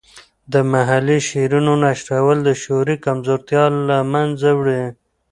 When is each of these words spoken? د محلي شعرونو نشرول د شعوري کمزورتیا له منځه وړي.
د 0.53 0.53
محلي 0.71 1.19
شعرونو 1.29 1.71
نشرول 1.83 2.37
د 2.43 2.49
شعوري 2.61 2.95
کمزورتیا 3.05 3.63
له 3.87 3.97
منځه 4.13 4.49
وړي. 4.59 4.83